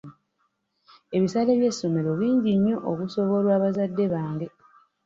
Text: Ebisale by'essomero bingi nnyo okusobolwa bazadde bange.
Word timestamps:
Ebisale 1.17 1.51
by'essomero 1.59 2.09
bingi 2.19 2.51
nnyo 2.57 2.77
okusobolwa 2.91 3.53
bazadde 3.63 4.05
bange. 4.13 4.47